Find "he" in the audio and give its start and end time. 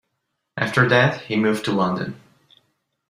1.25-1.35